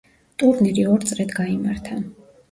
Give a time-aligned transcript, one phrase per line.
[0.43, 1.99] ტურნირი ორ წრედ გაიმართა.